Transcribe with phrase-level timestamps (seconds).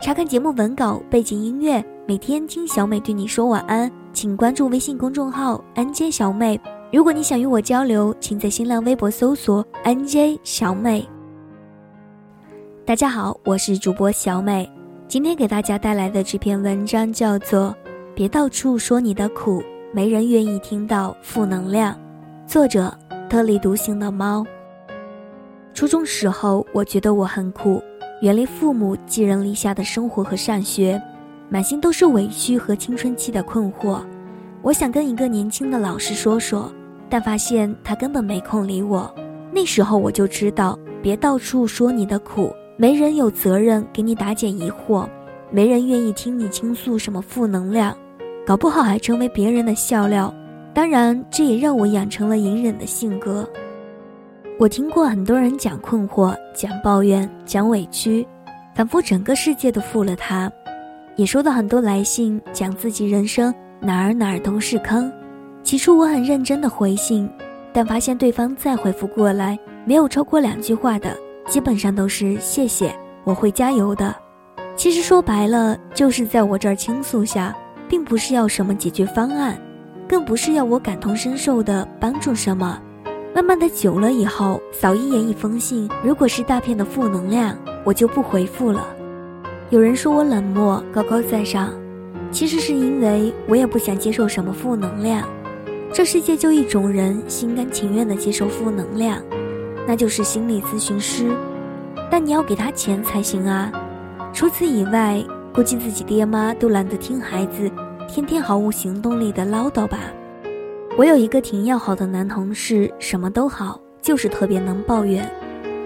[0.00, 6.58] 查看节目文稿、背景音乐，每天听小美对你说晚安，请关注微信公众号 “nj 小妹”。
[6.90, 11.06] 如果你想与我交流，请在新浪微博搜索 “nj 小美”。
[12.86, 14.66] 大家好，我是主播小美，
[15.06, 17.68] 今天给大家带来的这篇文章叫做
[18.14, 19.62] 《别到处说你的苦，
[19.92, 21.94] 没人愿意听到负能量》，
[22.50, 22.90] 作者
[23.28, 24.46] 特立独行的猫。
[25.74, 27.82] 初中时候，我觉得我很苦。
[28.20, 31.00] 远离父母寄人篱下的生活和上学，
[31.48, 34.00] 满心都是委屈和青春期的困惑。
[34.60, 36.70] 我想跟一个年轻的老师说说，
[37.08, 39.10] 但发现他根本没空理我。
[39.50, 45.08] 那时候我就知道，别到处说你的苦，没人有责任给你打解疑惑，
[45.50, 47.96] 没人愿意听你倾诉什么负能量，
[48.46, 50.32] 搞不好还成为别人的笑料。
[50.74, 53.48] 当然，这也让我养成了隐忍的性格。
[54.60, 58.28] 我听过很多人讲困惑、讲抱怨、讲委屈，
[58.74, 60.50] 仿佛整个世界都负了他；
[61.16, 65.10] 也收到很多来信，讲自己人生哪儿哪儿都是坑。
[65.62, 67.26] 起初我很认真的回信，
[67.72, 71.16] 但发现对方再回复过来，没有超过两句话的，
[71.48, 74.14] 基本上都是谢谢，我会加油的。
[74.76, 77.56] 其实说白了，就是在我这儿倾诉下，
[77.88, 79.58] 并不是要什么解决方案，
[80.06, 82.78] 更不是要我感同身受的帮助什么。
[83.32, 88.86] 慢慢的久了以后，扫一眼一封信，如果是大片的负能量，我就不回复了。
[89.70, 91.72] 有人说我冷漠、高高在上，
[92.32, 95.28] 其实是因为我也不想接受什么负能量。
[95.92, 99.22] 这世界就一种人心甘情愿的接受负能量，
[99.86, 101.30] 那就是心理咨询师。
[102.10, 103.70] 但你要给他钱才行啊。
[104.32, 107.70] 除此以外，估计自己爹妈都懒得听孩子
[108.08, 109.98] 天天毫无行动力的唠叨吧。
[111.00, 115.26] 我有一个挺要好的男同事，什么都好，就是特别能抱怨。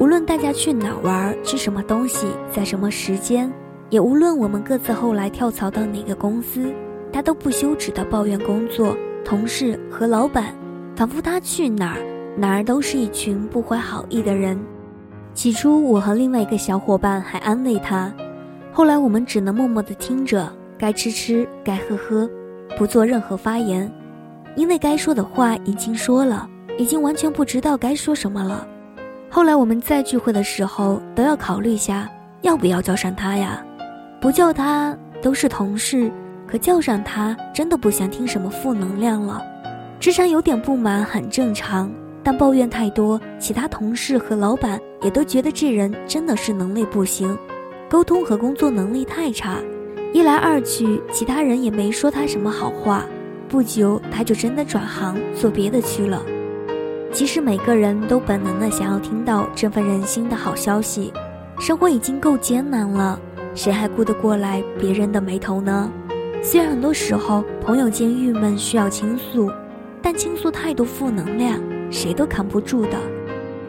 [0.00, 3.48] 无论大家去哪玩，吃什么东西，在什么时间，
[3.88, 6.74] 也无论我们各自后来跳槽到哪个公司，
[7.12, 10.52] 他都不休止的抱怨工作、同事和老板，
[10.96, 12.00] 仿佛他去哪儿
[12.36, 14.58] 哪儿都是一群不怀好意的人。
[15.34, 18.12] 起初，我和另外一个小伙伴还安慰他，
[18.72, 22.28] 后来我们只能默默的听着，该吃吃，该喝喝，
[22.76, 23.88] 不做任何发言。
[24.56, 28.66] 因为该说的话已经说了，已经完全不知道该说什么了。
[29.30, 33.62] 后来我们在聚会的时候都要考虑下，要不要叫上他呀？
[34.20, 36.10] 不叫他都是同事，
[36.48, 39.42] 可叫上他真的不想听什么负能量了。
[40.00, 41.90] 职场有点不满很正常，
[42.22, 47.36] 但抱怨太多，其他同事和老板也都觉得这人真的是能力不行，
[47.90, 49.58] 沟通和工作能力太差。
[50.12, 53.04] 一来二去，其他人也没说他什么好话。
[53.48, 56.22] 不久，他就真的转行做别的去了。
[57.12, 61.12] 其实每个人都本能的想要听到振奋人心的好消息。
[61.58, 63.18] 生活已经够艰难了，
[63.54, 65.90] 谁还顾得过来别人的眉头呢？
[66.42, 69.50] 虽然很多时候朋友间郁闷需要倾诉，
[70.02, 71.58] 但倾诉太多负能量，
[71.90, 72.98] 谁都扛不住的。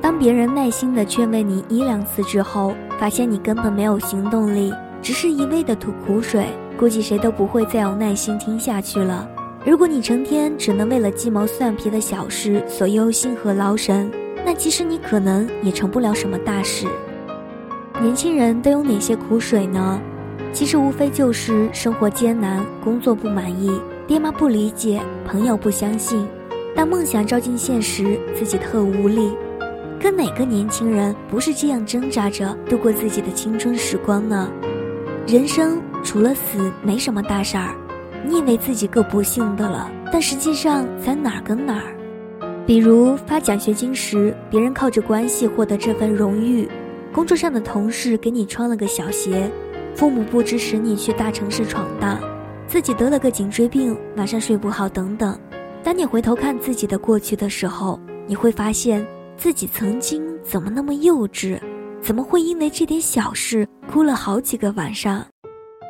[0.00, 9.28] 当别人耐心的劝慰你一两次之后，发现你根本没有行动力，只是一味的吐苦水，估计谁都不会再有耐心听下去了。
[9.66, 14.08] 如果你成天只能为了鸡毛蒜皮的小事所忧心和劳神，
[14.44, 16.86] 那其实你可能也成不了什么大事。
[18.00, 20.00] 年轻人都有哪些苦水呢？
[20.52, 23.68] 其实无非就是生活艰难、工作不满意、
[24.06, 26.24] 爹妈不理解、朋友不相信。
[26.76, 29.36] 当梦想照进现实，自己特无力。
[30.00, 34.48] 可哪个年轻人不是这样挣扎着度过自己的青春时光呢？
[35.26, 37.74] 人生除了死，没什么大事儿。
[38.26, 41.96] 你以为自己够不幸的了，但实际上咱哪儿跟哪儿？
[42.66, 46.66] 比如发奖学金时，别人靠着关系获得这份荣誉；
[47.12, 49.48] 工作上的同事给你穿了个小鞋；
[49.94, 52.18] 父母不支持你去大城市闯荡；
[52.66, 55.38] 自己得了个颈椎病，晚上睡不好等等。
[55.84, 61.60] 当你回头看自己的过去的时候，你会发现自己曾经怎么那么幼稚，
[62.02, 65.24] 怎么会因为这点小事哭了好几个晚上？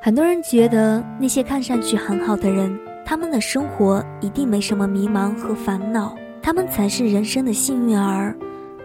[0.00, 8.34] 很多人觉得那些看上去很好的人，他们的生活一定没什么迷茫和烦恼，他们才是人生的幸运儿。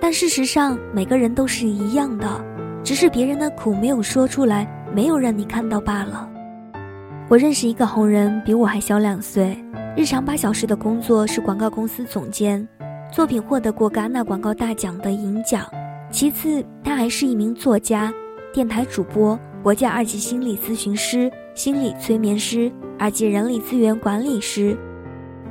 [0.01, 2.27] 但事实上，每个人都是一样的，
[2.83, 6.27] 只是别人的苦没有说出来，没有让你看到罢了。
[7.29, 9.55] 我认识一个红人，比我还小两岁，
[9.95, 12.67] 日常八小时的工作是广告公司总监，
[13.11, 15.63] 作品获得过戛纳广告大奖的银奖。
[16.09, 18.11] 其次，他还是一名作家、
[18.51, 19.39] 电台主播。
[19.63, 22.69] 国家二级心理咨询师、心理催眠师、
[22.99, 24.77] 二级人力资源管理师，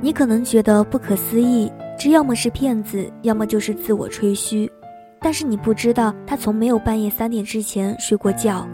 [0.02, 4.70] 你可能觉得不可思议，这要么是骗子，要么就是自我吹嘘。
[5.18, 8.68] 但是你不知道，他从没有半夜三点之前睡过觉，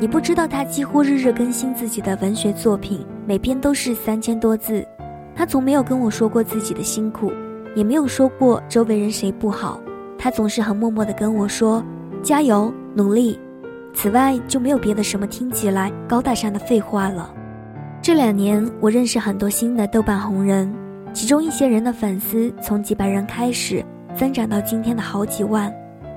[0.00, 4.82] 你不知道他几乎日日更新自己的文学作品，每篇都是三千多字。
[5.36, 7.30] 他从没有跟我说过自己的辛苦，
[7.74, 9.78] 也没有说过周围人谁不好。
[10.16, 11.84] 他总是很默默地跟我说
[12.24, 13.38] ：“加油，努力。”
[13.94, 17.34] 此外就没有别的什么听起来高大上的废话了。
[18.00, 20.72] 这两年，我认识很多新的豆瓣红人，
[21.12, 25.72] 其中一些人的粉丝从几百人开始，增长到今天的好几万。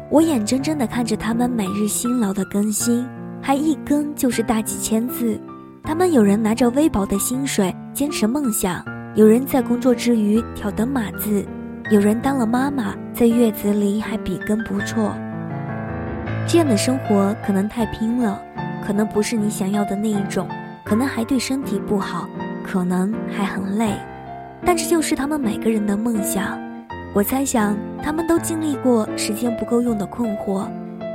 [0.09, 3.07] 我眼睁睁地看着他们每日辛劳的更新，
[3.41, 5.39] 还一更就是大几千字。
[5.83, 8.85] 他们有人拿着微薄的薪水坚持梦想，
[9.15, 11.43] 有人在工作之余挑灯码字，
[11.89, 15.11] 有人当了妈妈，在月子里还笔耕不辍。
[16.47, 18.41] 这样的生活可能太拼了，
[18.85, 20.47] 可能不是你想要的那一种，
[20.83, 22.27] 可能还对身体不好，
[22.63, 23.93] 可能还很累，
[24.65, 26.59] 但这就是他们每个人的梦想。
[27.13, 30.67] 我猜想，他们都经历过时间不够用的困惑，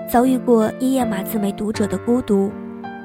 [0.08, 2.50] 遭遇过一页码字没读者的孤独，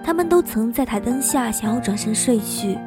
[0.03, 2.77] 他们都曾在台灯下想要转身睡去，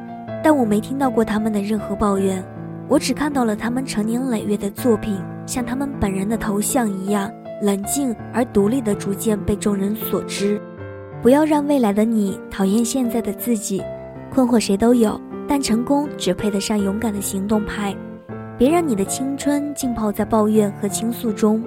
[0.43, 2.43] 但我没听到过他们的任何抱怨，
[2.87, 7.31] 我只看到了他们成年累月的作品，像他们本人的头像一样
[7.61, 10.61] 冷静而独立的逐渐被众人所知。
[11.21, 13.83] 不要让未来的你讨厌现在的自己，
[14.31, 17.95] 困惑谁都有，但成功只配得上勇敢的行动派。
[18.57, 21.63] 别让你的青春浸泡在抱怨和倾诉中，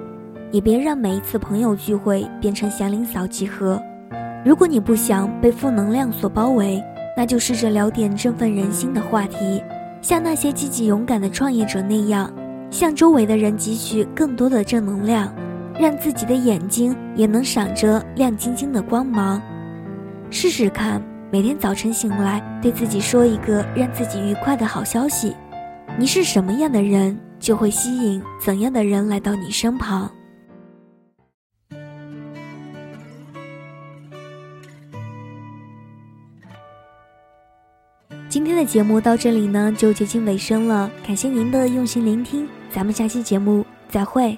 [0.51, 3.79] 也别让每一次朋友聚会变成祥林嫂集合。
[4.45, 6.81] 如果你不想被负能量所包围，
[7.17, 9.61] 那就试着聊点振奋人心的话题，
[10.01, 12.33] 像那些积极勇敢的创业者那样，
[12.71, 15.31] 向周围的人汲取更多的正能量，
[15.79, 19.41] 让自己的眼睛也能闪着亮晶晶的光芒。
[20.29, 25.33] 试试看，每天早晨醒来，对自己说一个让自己愉快的好消息。
[25.97, 30.11] 你是什么样的人，就会吸引怎样的人来到你身旁。
[38.27, 40.91] 今天的节目到这里呢，就接近尾声了。
[41.07, 44.37] 感谢您的用心聆听，咱们下期节目再会。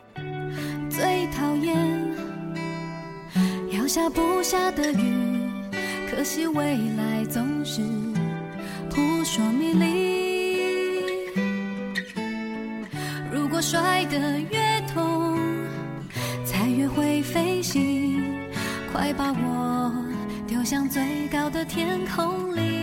[3.92, 5.52] 下不下的雨，
[6.10, 7.82] 可惜未来总是
[8.90, 11.02] 扑朔迷离。
[13.30, 15.38] 如果摔得越痛，
[16.46, 18.24] 才越会飞行。
[18.94, 19.94] 快把我
[20.48, 22.81] 丢向最高的天空里。